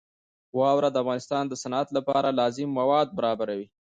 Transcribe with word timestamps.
واوره 0.59 0.89
د 0.91 0.97
افغانستان 1.03 1.43
د 1.47 1.53
صنعت 1.63 1.87
لپاره 1.97 2.35
لازم 2.39 2.69
مواد 2.79 3.07
برابروي. 3.17 3.65